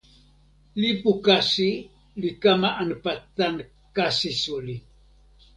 lipu 0.81 1.11
kasi 1.25 1.69
li 2.21 2.29
kama 2.43 2.69
anpa 2.81 3.11
tan 3.37 3.55
kasi 3.95 4.29
suli. 4.43 4.75